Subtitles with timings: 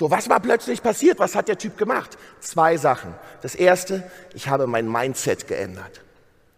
[0.00, 1.18] So, was war plötzlich passiert?
[1.18, 2.16] Was hat der Typ gemacht?
[2.40, 3.14] Zwei Sachen.
[3.42, 6.00] Das erste, ich habe mein Mindset geändert.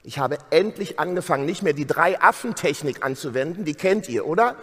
[0.05, 4.55] Ich habe endlich angefangen, nicht mehr die drei Affentechnik anzuwenden, die kennt ihr, oder?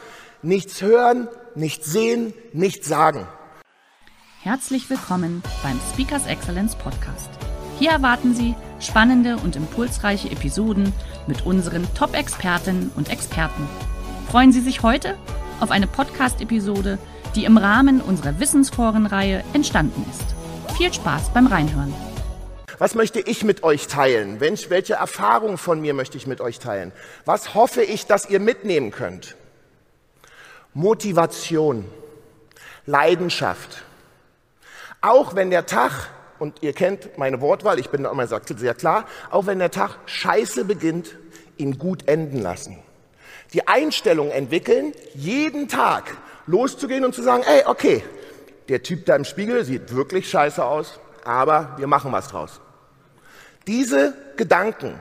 [0.44, 3.28] Nichts hören, nichts sehen, nichts sagen.
[4.44, 7.30] Herzlich willkommen beim Speakers Excellence Podcast.
[7.80, 10.94] Hier erwarten Sie spannende und impulsreiche Episoden
[11.28, 13.68] mit unseren Top-Expertinnen und Experten.
[14.32, 15.18] Freuen Sie sich heute
[15.60, 16.98] auf eine Podcast-Episode,
[17.36, 20.76] die im Rahmen unserer Wissensforenreihe entstanden ist.
[20.78, 21.94] Viel Spaß beim Reinhören.
[22.78, 24.40] Was möchte ich mit euch teilen?
[24.40, 26.94] Welche Erfahrung von mir möchte ich mit euch teilen?
[27.26, 29.36] Was hoffe ich, dass ihr mitnehmen könnt?
[30.74, 31.86] Motivation,
[32.86, 33.84] Leidenschaft.
[35.02, 39.06] Auch wenn der Tag, und ihr kennt meine Wortwahl, ich bin da immer sehr klar,
[39.30, 41.18] auch wenn der Tag scheiße beginnt,
[41.58, 42.80] ihn gut enden lassen.
[43.52, 46.16] Die Einstellung entwickeln, jeden Tag
[46.50, 48.04] loszugehen und zu sagen, ey, okay,
[48.70, 52.60] der Typ da im Spiegel sieht wirklich scheiße aus, aber wir machen was draus.
[53.68, 54.96] Diese Gedanken,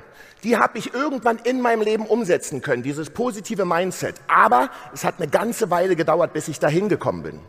[0.45, 4.17] die habe ich irgendwann in meinem Leben umsetzen können, dieses positive Mindset.
[4.29, 7.41] Aber es hat eine ganze Weile gedauert, bis ich dahin gekommen bin.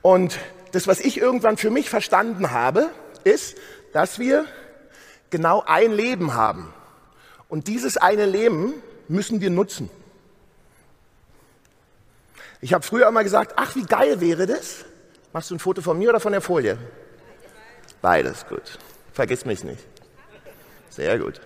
[0.00, 0.38] Und
[0.72, 2.88] das, was ich irgendwann für mich verstanden habe,
[3.24, 3.56] ist,
[3.92, 4.46] dass wir
[5.28, 6.72] genau ein Leben haben.
[7.48, 8.74] Und dieses eine Leben
[9.08, 9.90] müssen wir nutzen.
[12.60, 14.84] Ich habe früher immer gesagt, ach, wie geil wäre das?
[15.32, 16.78] Machst du ein Foto von mir oder von der Folie?
[18.00, 18.78] Beides, gut.
[19.12, 19.84] Vergiss mich nicht.
[20.90, 21.40] Sehr gut.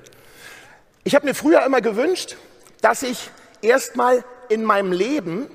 [1.02, 2.36] Ich habe mir früher immer gewünscht,
[2.80, 3.30] dass ich
[3.62, 5.50] erstmal in meinem Leben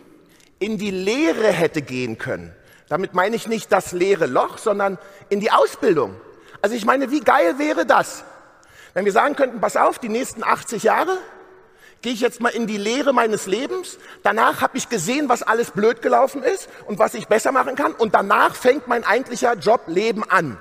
[0.60, 2.54] in die Lehre hätte gehen können.
[2.90, 4.98] Damit meine ich nicht das leere Loch, sondern
[5.30, 6.16] in die Ausbildung.
[6.62, 8.24] Also ich meine, wie geil wäre das,
[8.94, 11.18] wenn wir sagen könnten, pass auf, die nächsten 80 Jahre,
[12.06, 13.98] gehe ich jetzt mal in die Lehre meines Lebens.
[14.22, 17.94] Danach habe ich gesehen, was alles blöd gelaufen ist und was ich besser machen kann.
[17.94, 20.60] Und danach fängt mein eigentlicher Job Leben an.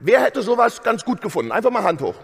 [0.00, 1.52] Wer hätte sowas ganz gut gefunden?
[1.52, 2.14] Einfach mal Hand hoch.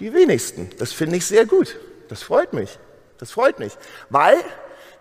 [0.00, 0.70] Die wenigsten.
[0.80, 1.76] Das finde ich sehr gut.
[2.08, 2.76] Das freut mich.
[3.18, 3.74] Das freut mich.
[4.10, 4.38] Weil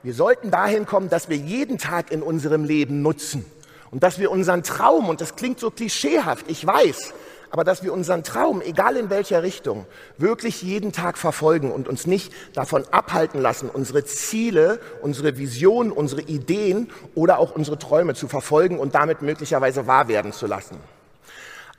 [0.03, 3.51] wir sollten dahin kommen, dass wir jeden Tag in unserem Leben nutzen.
[3.89, 7.15] Und dass wir unseren Traum, und das klingt so klischeehaft, ich weiß,
[7.51, 9.85] aber dass wir unseren Traum, egal in welcher Richtung,
[10.17, 16.21] wirklich jeden Tag verfolgen und uns nicht davon abhalten lassen, unsere Ziele, unsere Visionen, unsere
[16.21, 20.77] Ideen oder auch unsere Träume zu verfolgen und damit möglicherweise wahr werden zu lassen.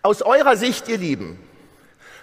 [0.02, 1.38] Aus eurer Sicht, ihr Lieben,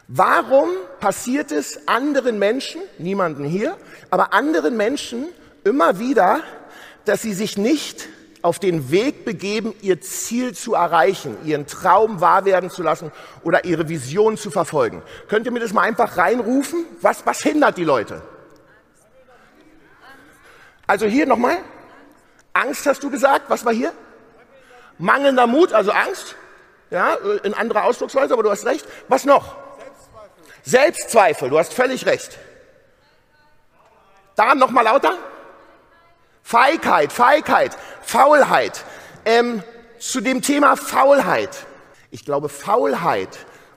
[0.07, 0.69] warum
[0.99, 3.77] passiert es anderen Menschen, niemanden hier,
[4.09, 5.25] aber anderen Menschen
[5.63, 6.41] immer wieder,
[7.05, 8.07] dass sie sich nicht
[8.45, 13.11] auf den Weg begeben, ihr Ziel zu erreichen, ihren Traum wahr werden zu lassen
[13.43, 15.01] oder ihre Vision zu verfolgen.
[15.27, 16.85] Könnt ihr mir das mal einfach reinrufen?
[17.01, 18.21] Was, was hindert die Leute?
[20.85, 21.57] Also hier nochmal.
[22.53, 23.49] Angst hast du gesagt.
[23.49, 23.91] Was war hier?
[24.99, 26.35] Mangelnder Mut, also Angst.
[26.91, 28.85] Ja, in anderer Ausdrucksweise, aber du hast recht.
[29.07, 29.55] Was noch?
[29.79, 30.61] Selbstzweifel.
[30.63, 32.37] Selbstzweifel, du hast völlig recht.
[34.35, 35.17] Da nochmal lauter.
[36.45, 38.85] Feigheit, Feigheit, Faulheit.
[39.25, 39.63] Ähm,
[39.97, 41.65] zu dem Thema Faulheit.
[42.11, 43.29] Ich glaube, Faulheit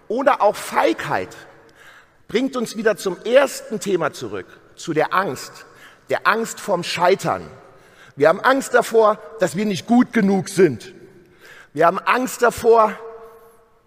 [0.09, 1.35] oder auch Feigheit
[2.29, 4.47] bringt uns wieder zum ersten Thema zurück,
[4.77, 5.65] zu der Angst,
[6.11, 7.49] der Angst vorm Scheitern.
[8.17, 10.93] Wir haben Angst davor, dass wir nicht gut genug sind.
[11.73, 12.93] Wir haben Angst davor,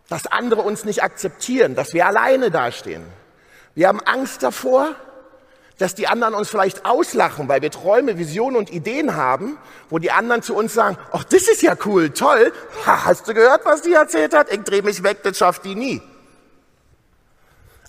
[0.10, 3.04] dass andere uns nicht akzeptieren, dass wir alleine dastehen.
[3.76, 4.96] Wir haben Angst davor,
[5.82, 9.58] dass die anderen uns vielleicht auslachen, weil wir Träume, Visionen und Ideen haben,
[9.90, 12.54] wo die anderen zu uns sagen, ach, das ist ja cool, toll.
[12.86, 14.52] Ha, hast du gehört, was die erzählt hat?
[14.52, 16.00] Ich drehe mich weg, das schafft die nie.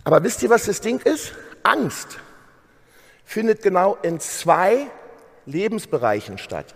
[0.04, 1.32] Aber wisst ihr, was das Ding ist?
[1.62, 2.18] Angst
[3.26, 4.86] findet genau in zwei
[5.44, 6.74] Lebensbereichen statt.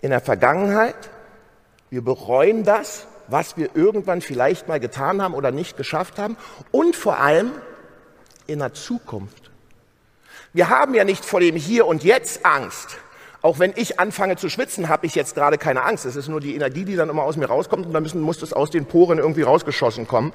[0.00, 0.96] In der Vergangenheit,
[1.90, 6.36] wir bereuen das, was wir irgendwann vielleicht mal getan haben oder nicht geschafft haben
[6.72, 7.52] und vor allem
[8.46, 9.50] in der Zukunft.
[10.52, 12.98] Wir haben ja nicht vor dem Hier und Jetzt Angst.
[13.40, 16.04] Auch wenn ich anfange zu schwitzen, habe ich jetzt gerade keine Angst.
[16.04, 18.40] Es ist nur die Energie, die dann immer aus mir rauskommt und dann müssen, muss
[18.40, 20.32] es aus den Poren irgendwie rausgeschossen kommen.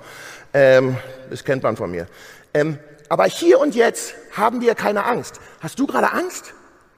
[0.53, 0.97] Ähm,
[1.29, 2.07] das kennt man von mir.
[2.53, 5.39] Ähm, aber hier und jetzt haben wir keine Angst.
[5.61, 6.53] Hast du gerade Angst?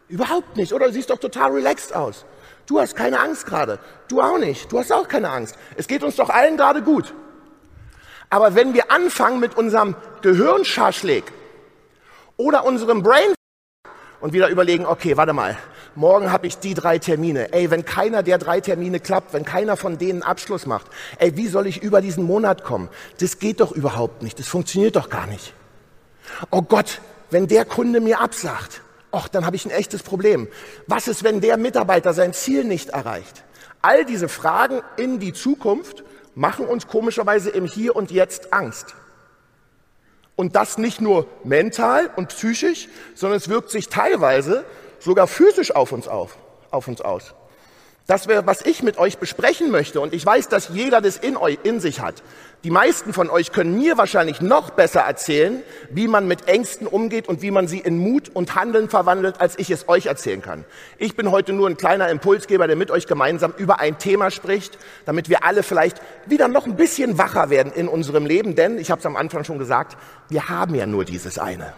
[0.08, 0.88] Überhaupt nicht, oder?
[0.88, 2.26] Du siehst doch total relaxed aus.
[2.66, 3.78] Du hast keine Angst gerade.
[4.08, 4.72] Du auch nicht.
[4.72, 5.56] Du hast auch keine Angst.
[5.76, 7.14] Es geht uns doch allen gerade gut.
[8.30, 11.24] Aber wenn wir anfangen mit unserem Gehirnschaschlik
[12.38, 13.34] oder unserem Brain
[14.22, 15.58] und wieder überlegen, okay, warte mal,
[15.96, 17.52] morgen habe ich die drei Termine.
[17.54, 20.88] Ey, wenn keiner der drei Termine klappt, wenn keiner von denen Abschluss macht,
[21.18, 22.90] ey, wie soll ich über diesen Monat kommen?
[23.20, 24.38] Das geht doch überhaupt nicht.
[24.38, 25.54] Das funktioniert doch gar nicht.
[26.52, 27.02] Oh Gott,
[27.32, 30.48] wenn der Kunde mir absagt, ach, dann habe ich ein echtes Problem.
[30.86, 33.44] Was ist, wenn der Mitarbeiter sein Ziel nicht erreicht?
[33.82, 36.04] All diese Fragen in die Zukunft
[36.40, 38.96] machen uns komischerweise im Hier und Jetzt Angst.
[40.38, 44.64] Und das nicht nur mental und psychisch, sondern es wirkt sich teilweise
[45.00, 46.38] sogar physisch auf uns, auf,
[46.72, 47.34] auf uns aus.
[48.10, 50.02] Das wäre, was ich mit euch besprechen möchte.
[50.02, 52.24] Und ich weiß, dass jeder das in, euch, in sich hat.
[52.64, 55.62] Die meisten von euch können mir wahrscheinlich noch besser erzählen,
[55.92, 59.60] wie man mit Ängsten umgeht und wie man sie in Mut und Handeln verwandelt, als
[59.60, 60.66] ich es euch erzählen kann.
[60.98, 64.80] Ich bin heute nur ein kleiner Impulsgeber, der mit euch gemeinsam über ein Thema spricht,
[65.06, 68.56] damit wir alle vielleicht wieder noch ein bisschen wacher werden in unserem Leben.
[68.56, 69.98] Denn, ich habe es am Anfang schon gesagt,
[70.30, 71.74] wir haben ja nur dieses eine.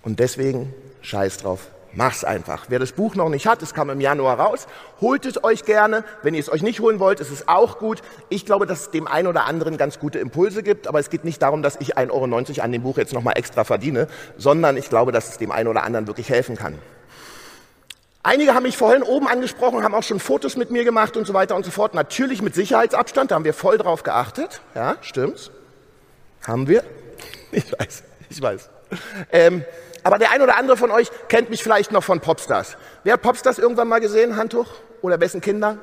[0.00, 0.72] Und deswegen
[1.02, 2.66] scheiß drauf, Mach's einfach.
[2.68, 4.66] Wer das Buch noch nicht hat, es kam im Januar raus,
[5.00, 6.04] holt es euch gerne.
[6.22, 8.02] Wenn ihr es euch nicht holen wollt, ist es auch gut.
[8.28, 11.24] Ich glaube, dass es dem einen oder anderen ganz gute Impulse gibt, aber es geht
[11.24, 14.88] nicht darum, dass ich 1,90 Euro an dem Buch jetzt nochmal extra verdiene, sondern ich
[14.88, 16.78] glaube, dass es dem einen oder anderen wirklich helfen kann.
[18.24, 21.34] Einige haben mich vorhin oben angesprochen, haben auch schon Fotos mit mir gemacht und so
[21.34, 21.94] weiter und so fort.
[21.94, 24.62] Natürlich mit Sicherheitsabstand, da haben wir voll drauf geachtet.
[24.74, 25.50] Ja, stimmt's?
[26.46, 26.82] Haben wir?
[27.56, 28.68] Ich weiß, ich weiß.
[29.32, 29.64] Ähm,
[30.02, 32.76] aber der ein oder andere von euch kennt mich vielleicht noch von Popstars.
[33.04, 34.68] Wer hat Popstars irgendwann mal gesehen, Handtuch?
[35.00, 35.78] Oder wessen Kinder?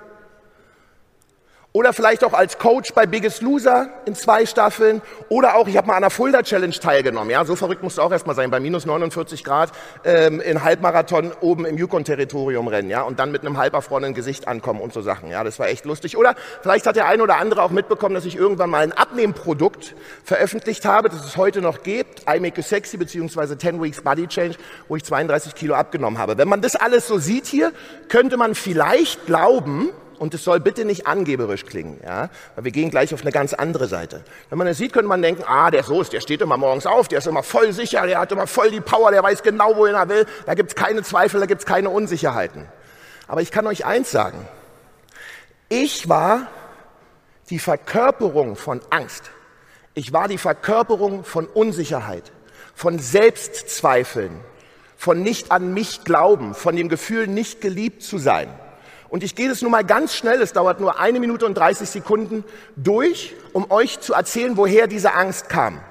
[1.74, 5.02] Oder vielleicht auch als Coach bei Biggest Loser in zwei Staffeln.
[5.30, 7.30] Oder auch, ich habe mal an der Fulda Challenge teilgenommen.
[7.30, 9.72] Ja, so verrückt musst du auch erstmal sein, bei minus 49 Grad
[10.04, 12.90] ähm, in Halbmarathon oben im Yukon-Territorium rennen.
[12.90, 15.30] Ja, und dann mit einem halberfrorenen Gesicht ankommen und so Sachen.
[15.30, 16.18] Ja, das war echt lustig.
[16.18, 19.96] Oder vielleicht hat der ein oder andere auch mitbekommen, dass ich irgendwann mal ein Abnehmprodukt
[20.26, 22.24] veröffentlicht habe, das es heute noch gibt.
[22.30, 24.58] I Make You Sexy beziehungsweise 10 Weeks Body Change,
[24.90, 26.38] wo ich 32 Kilo abgenommen habe.
[26.38, 27.72] Wenn man das alles so sieht hier,
[28.10, 29.92] könnte man vielleicht glauben,
[30.22, 33.56] und es soll bitte nicht angeberisch klingen, ja, weil wir gehen gleich auf eine ganz
[33.56, 34.24] andere Seite.
[34.50, 37.08] Wenn man das sieht, könnte man denken, ah, der Soß, der steht immer morgens auf,
[37.08, 39.96] der ist immer voll sicher, der hat immer voll die Power, der weiß genau, wohin
[39.96, 42.68] er will, da gibt's keine Zweifel, da gibt's keine Unsicherheiten.
[43.28, 44.48] Aber ich kann euch eins sagen,
[45.70, 46.46] ich war
[47.50, 49.32] die Verkörperung von Angst.
[49.96, 52.32] Ich war die Verkörperung von Unsicherheit,
[52.76, 54.40] von Selbstzweifeln,
[54.98, 58.50] von nicht an mich glauben, von dem Gefühl, nicht geliebt zu sein.
[59.12, 61.90] Und ich gehe das nur mal ganz schnell, es dauert nur eine Minute und 30
[61.90, 62.46] Sekunden
[62.78, 65.82] durch, um euch zu erzählen, woher diese Angst kam.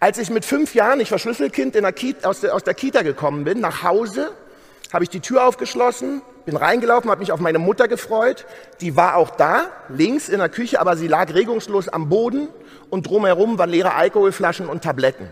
[0.00, 2.72] Als ich mit fünf Jahren, ich war Schlüsselkind in der Kita, aus, der, aus der
[2.72, 4.32] Kita gekommen bin, nach Hause,
[4.90, 8.46] habe ich die Tür aufgeschlossen, bin reingelaufen, habe mich auf meine Mutter gefreut.
[8.80, 12.48] Die war auch da, links in der Küche, aber sie lag regungslos am Boden
[12.88, 15.28] und drumherum waren leere Alkoholflaschen und Tabletten.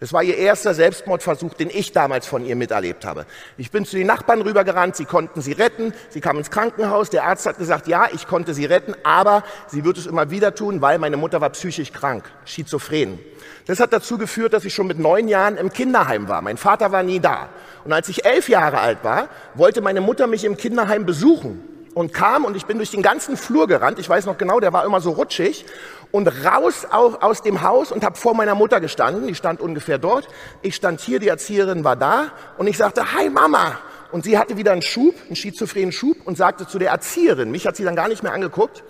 [0.00, 3.26] Das war ihr erster Selbstmordversuch, den ich damals von ihr miterlebt habe.
[3.56, 7.24] Ich bin zu den Nachbarn rübergerannt, sie konnten sie retten, sie kam ins Krankenhaus, der
[7.24, 10.80] Arzt hat gesagt, ja, ich konnte sie retten, aber sie wird es immer wieder tun,
[10.80, 13.18] weil meine Mutter war psychisch krank, schizophren.
[13.66, 16.42] Das hat dazu geführt, dass ich schon mit neun Jahren im Kinderheim war.
[16.42, 17.48] Mein Vater war nie da.
[17.84, 22.12] Und als ich elf Jahre alt war, wollte meine Mutter mich im Kinderheim besuchen und
[22.12, 23.98] kam und ich bin durch den ganzen Flur gerannt.
[23.98, 25.64] Ich weiß noch genau, der war immer so rutschig
[26.12, 29.26] und raus aus dem Haus und habe vor meiner Mutter gestanden.
[29.26, 30.28] Die stand ungefähr dort.
[30.62, 33.78] Ich stand hier, die Erzieherin war da und ich sagte, hi Mama.
[34.12, 37.66] Und sie hatte wieder einen Schub, einen schizophrenen Schub und sagte zu der Erzieherin, mich
[37.66, 38.84] hat sie dann gar nicht mehr angeguckt,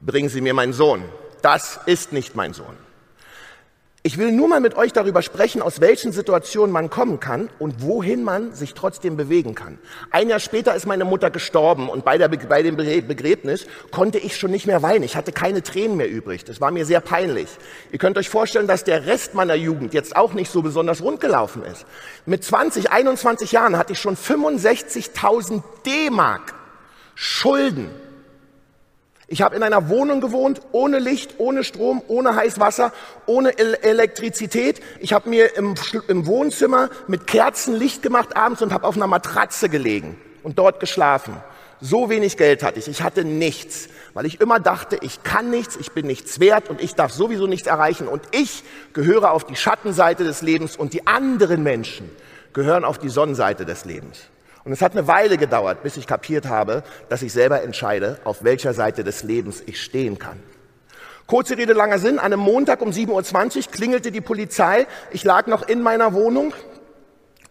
[0.00, 1.04] bringen Sie mir meinen Sohn.
[1.42, 2.81] Das ist nicht mein Sohn.
[4.04, 7.82] Ich will nur mal mit euch darüber sprechen, aus welchen Situationen man kommen kann und
[7.82, 9.78] wohin man sich trotzdem bewegen kann.
[10.10, 14.36] Ein Jahr später ist meine Mutter gestorben und bei, der, bei dem Begräbnis konnte ich
[14.36, 15.04] schon nicht mehr weinen.
[15.04, 16.44] Ich hatte keine Tränen mehr übrig.
[16.44, 17.46] Das war mir sehr peinlich.
[17.92, 21.20] Ihr könnt euch vorstellen, dass der Rest meiner Jugend jetzt auch nicht so besonders rund
[21.20, 21.86] gelaufen ist.
[22.26, 26.54] Mit 20, 21 Jahren hatte ich schon 65.000 D-Mark
[27.14, 27.88] Schulden
[29.32, 32.92] ich habe in einer Wohnung gewohnt, ohne Licht, ohne Strom, ohne Heißwasser,
[33.24, 34.82] ohne Elektrizität.
[35.00, 35.74] Ich habe mir im,
[36.06, 40.80] im, Wohnzimmer mit Kerzen Licht gemacht abends und habe auf einer Matratze gelegen und dort
[40.80, 41.34] geschlafen.
[41.80, 42.88] So wenig Geld hatte ich.
[42.88, 46.82] Ich hatte nichts, weil ich immer dachte, ich kann nichts, ich bin nichts wert und
[46.82, 48.08] ich darf sowieso nichts erreichen.
[48.08, 48.62] Und ich
[48.92, 52.10] gehöre auf die Schattenseite des Lebens und die anderen Menschen
[52.52, 54.24] gehören auf die Sonnenseite des Lebens.
[54.64, 58.44] Und es hat eine Weile gedauert, bis ich kapiert habe, dass ich selber entscheide, auf
[58.44, 60.40] welcher Seite des Lebens ich stehen kann.
[61.26, 62.18] Kurze Rede, langer Sinn.
[62.18, 64.86] An einem Montag um 7.20 Uhr klingelte die Polizei.
[65.10, 66.54] Ich lag noch in meiner Wohnung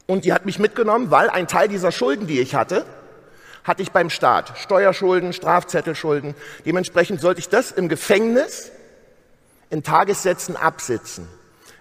[0.08, 2.86] Und die hat mich mitgenommen, weil ein Teil dieser Schulden, die ich hatte,
[3.63, 4.58] hatte ich beim Staat.
[4.58, 6.36] Steuerschulden, Strafzettelschulden.
[6.65, 8.72] Dementsprechend sollte ich das im Gefängnis
[9.70, 11.27] in Tagessätzen absitzen.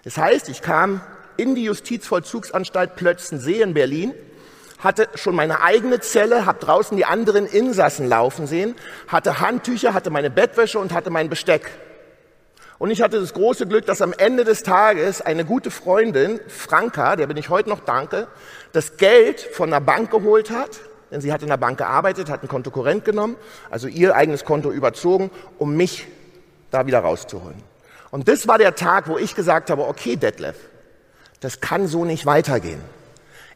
[0.03, 1.01] Das heißt, ich kam
[1.37, 4.13] in die Justizvollzugsanstalt Plötzensee in Berlin,
[4.81, 8.75] hatte schon meine eigene Zelle, habe draußen die anderen Insassen laufen sehen,
[9.07, 11.71] hatte Handtücher, hatte meine Bettwäsche und hatte mein Besteck.
[12.79, 17.15] Und ich hatte das große Glück, dass am Ende des Tages eine gute Freundin, Franka,
[17.15, 18.27] der bin ich heute noch danke,
[18.73, 20.79] das Geld von der Bank geholt hat,
[21.11, 23.35] denn sie hat in der Bank gearbeitet, hat ein Konto Korrent genommen,
[23.69, 26.07] also ihr eigenes Konto überzogen, um mich
[26.71, 27.61] da wieder rauszuholen.
[28.09, 30.55] Und das war der Tag, wo ich gesagt habe, okay, Detlef,
[31.39, 32.81] das kann so nicht weitergehen.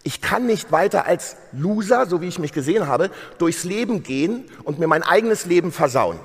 [0.08, 3.10] Ich kann nicht weiter als Loser, so wie ich mich gesehen habe,
[3.40, 6.20] durchs Leben gehen und mir mein eigenes Leben versauen.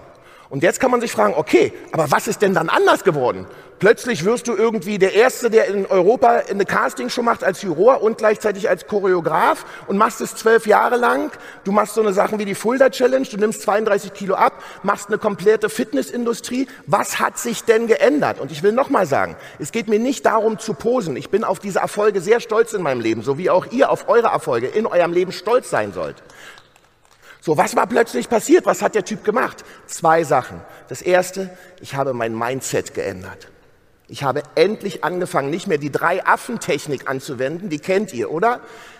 [0.51, 3.47] Und jetzt kann man sich fragen, okay, aber was ist denn dann anders geworden?
[3.81, 8.19] Plötzlich wirst du irgendwie der Erste, der in Europa eine Castingshow macht als Juror und
[8.19, 11.33] gleichzeitig als Choreograf und machst es zwölf Jahre lang.
[11.65, 15.09] Du machst so eine Sachen wie die Fulda Challenge, du nimmst 32 Kilo ab, machst
[15.09, 16.69] eine komplette Fitnessindustrie.
[16.87, 18.39] Was hat sich denn geändert?
[18.39, 21.17] Und ich will nochmal sagen, es geht mir nicht darum zu posen.
[21.17, 24.11] Ich bin auf diese Erfolge sehr stolz in meinem Leben, so wie auch ihr auf
[24.11, 26.23] eure Erfolge in eurem Leben stolz sein sollt.
[27.41, 28.67] So, was war plötzlich passiert?
[28.67, 29.65] Was hat der Typ gemacht?
[29.87, 30.61] Zwei Sachen.
[30.89, 31.49] Das erste,
[31.81, 33.49] ich habe mein Mindset geändert.
[34.11, 38.59] Ich habe endlich angefangen, nicht mehr die drei Affentechnik anzuwenden, die kennt ihr, oder?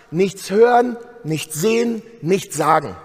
[0.09, 2.95] Nichts hören, nichts sehen, nichts sagen.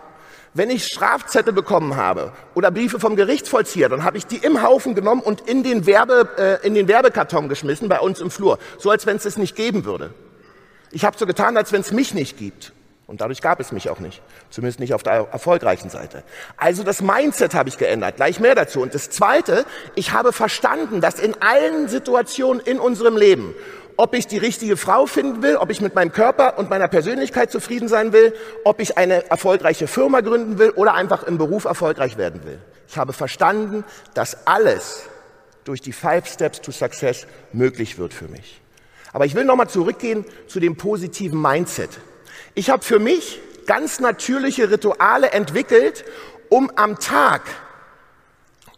[0.54, 4.94] Wenn ich Strafzettel bekommen habe oder Briefe vom Gerichtsvollzieher, dann habe ich die im Haufen
[4.94, 8.90] genommen und in den, Werbe, äh, in den Werbekarton geschmissen bei uns im Flur, so
[8.90, 10.14] als wenn es es nicht geben würde.
[10.92, 12.72] Ich habe so getan, als wenn es mich nicht gibt.
[13.06, 14.20] Und dadurch gab es mich auch nicht.
[14.50, 16.24] Zumindest nicht auf der erfolgreichen Seite.
[16.56, 18.16] Also das Mindset habe ich geändert.
[18.16, 18.80] Gleich mehr dazu.
[18.80, 23.54] Und das Zweite, ich habe verstanden, dass in allen Situationen in unserem Leben,
[23.96, 27.52] ob ich die richtige Frau finden will, ob ich mit meinem Körper und meiner Persönlichkeit
[27.52, 28.34] zufrieden sein will,
[28.64, 32.58] ob ich eine erfolgreiche Firma gründen will oder einfach im Beruf erfolgreich werden will.
[32.88, 33.84] Ich habe verstanden,
[34.14, 35.04] dass alles
[35.64, 38.60] durch die Five Steps to Success möglich wird für mich.
[39.12, 41.90] Aber ich will nochmal zurückgehen zu dem positiven Mindset.
[42.58, 46.06] Ich habe für mich ganz natürliche Rituale entwickelt,
[46.48, 47.42] um am Tag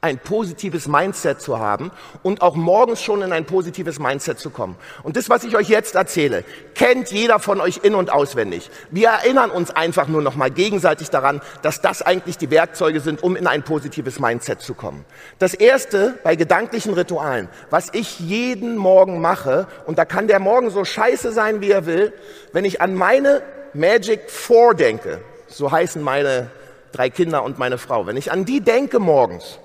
[0.01, 1.93] ein positives Mindset zu haben
[2.25, 4.75] und auch morgens schon in ein positives Mindset zu kommen.
[5.05, 6.45] Und das, was ich euch jetzt erzähle,
[6.75, 8.69] kennt jeder von euch in und auswendig.
[8.91, 13.23] Wir erinnern uns einfach nur noch mal gegenseitig daran, dass das eigentlich die Werkzeuge sind,
[13.23, 15.05] um in ein positives Mindset zu kommen.
[15.39, 20.71] Das erste bei gedanklichen Ritualen, was ich jeden Morgen mache, und da kann der Morgen
[20.71, 22.13] so scheiße sein, wie er will,
[22.53, 23.41] wenn ich an meine
[23.75, 26.51] Magic Four denke, so heißen meine
[26.93, 29.59] drei Kinder und meine Frau, wenn ich an die denke morgens,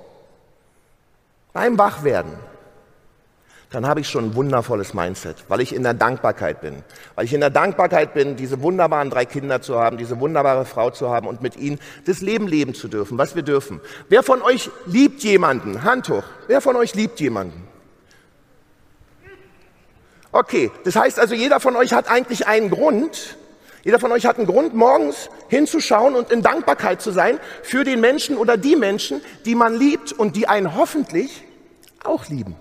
[1.54, 2.34] beim Wachwerden,
[3.74, 6.84] dann habe ich schon ein wundervolles Mindset, weil ich in der Dankbarkeit bin.
[7.16, 10.92] Weil ich in der Dankbarkeit bin, diese wunderbaren drei Kinder zu haben, diese wunderbare Frau
[10.92, 13.82] zu haben und mit ihnen das Leben leben zu dürfen, was wir dürfen.
[14.10, 15.84] Wer von euch liebt jemanden?
[15.84, 16.24] Hand hoch.
[16.46, 17.68] Wer von euch liebt jemanden?
[20.32, 23.38] Okay, das heißt also, jeder von euch hat eigentlich einen Grund,
[23.84, 28.00] jeder von euch hat einen Grund, morgens hinzuschauen und in Dankbarkeit zu sein für den
[28.00, 31.44] Menschen oder die Menschen, die man liebt und die einen hoffentlich
[32.04, 32.56] auch lieben.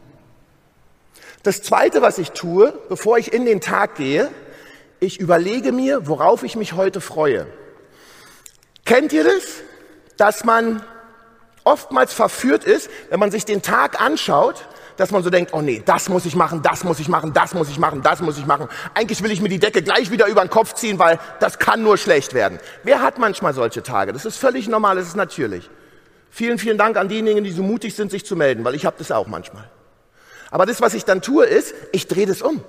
[1.45, 4.31] Das Zweite, was ich tue, bevor ich in den Tag gehe,
[4.99, 7.47] ich überlege mir, worauf ich mich heute freue.
[8.85, 9.43] Kennt ihr das?
[10.17, 10.85] Dass man
[11.65, 15.83] oftmals verführt ist, wenn man sich den Tag anschaut, dass man so denkt, oh nee,
[15.85, 18.47] das muss ich machen, das muss ich machen, das muss ich machen, das muss ich
[18.47, 18.69] machen.
[18.95, 21.83] Eigentlich will ich mir die Decke gleich wieder über den Kopf ziehen, weil das kann
[21.83, 22.59] nur schlecht werden.
[22.83, 24.13] Wer hat manchmal solche Tage?
[24.13, 25.71] Das ist völlig normal, das ist natürlich.
[26.31, 28.97] Vielen, vielen Dank an diejenigen, die so mutig sind, sich zu melden, weil ich habe
[28.99, 29.69] das auch manchmal.
[30.51, 32.63] Aber das, was ich dann tue, ist, ich drehe das um.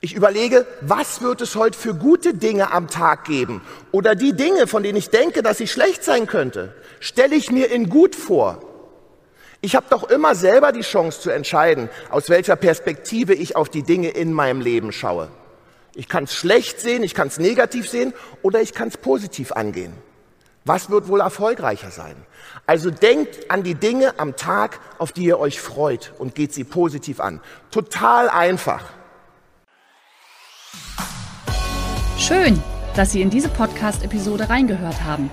[0.00, 3.62] Ich überlege, was wird es heute für gute Dinge am Tag geben?
[3.92, 7.70] Oder die Dinge, von denen ich denke, dass sie schlecht sein könnte, stelle ich mir
[7.70, 8.71] in gut vor.
[9.64, 13.84] Ich habe doch immer selber die Chance zu entscheiden, aus welcher Perspektive ich auf die
[13.84, 15.28] Dinge in meinem Leben schaue.
[15.94, 19.52] Ich kann es schlecht sehen, ich kann es negativ sehen oder ich kann es positiv
[19.52, 19.92] angehen.
[20.64, 22.16] Was wird wohl erfolgreicher sein?
[22.66, 26.64] Also denkt an die Dinge am Tag, auf die ihr euch freut und geht sie
[26.64, 27.40] positiv an.
[27.70, 28.82] Total einfach.
[32.18, 32.60] Schön,
[32.96, 35.30] dass Sie in diese Podcast-Episode reingehört haben.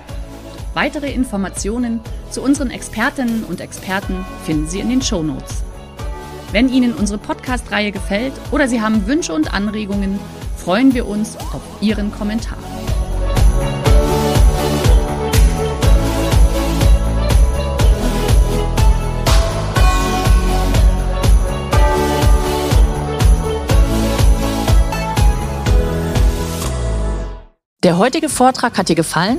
[0.74, 2.00] Weitere Informationen
[2.30, 5.64] zu unseren Expertinnen und Experten finden Sie in den Show Notes.
[6.52, 10.20] Wenn Ihnen unsere Podcast-Reihe gefällt oder Sie haben Wünsche und Anregungen,
[10.56, 12.58] freuen wir uns auf Ihren Kommentar.
[27.82, 29.38] Der heutige Vortrag hat dir gefallen?